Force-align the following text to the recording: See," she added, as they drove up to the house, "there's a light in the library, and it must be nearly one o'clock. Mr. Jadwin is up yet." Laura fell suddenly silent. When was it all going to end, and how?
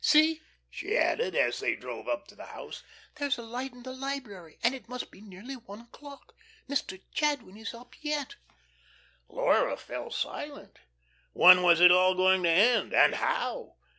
See," 0.03 0.41
she 0.67 0.97
added, 0.97 1.35
as 1.35 1.59
they 1.59 1.75
drove 1.75 2.07
up 2.07 2.27
to 2.29 2.35
the 2.35 2.47
house, 2.47 2.81
"there's 3.17 3.37
a 3.37 3.43
light 3.43 3.71
in 3.71 3.83
the 3.83 3.93
library, 3.93 4.57
and 4.63 4.73
it 4.73 4.89
must 4.89 5.11
be 5.11 5.21
nearly 5.21 5.53
one 5.55 5.79
o'clock. 5.79 6.33
Mr. 6.67 6.99
Jadwin 7.13 7.55
is 7.55 7.75
up 7.75 7.93
yet." 8.01 8.33
Laura 9.29 9.77
fell 9.77 10.09
suddenly 10.09 10.47
silent. 10.47 10.79
When 11.33 11.61
was 11.61 11.79
it 11.79 11.91
all 11.91 12.15
going 12.15 12.41
to 12.41 12.49
end, 12.49 12.95
and 12.95 13.13
how? 13.13 13.75